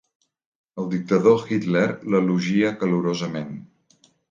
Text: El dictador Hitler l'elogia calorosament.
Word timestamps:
El 0.83 0.87
dictador 0.93 1.43
Hitler 1.51 1.85
l'elogia 2.15 2.73
calorosament. 2.83 3.57